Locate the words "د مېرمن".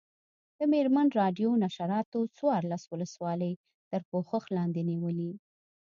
0.57-1.07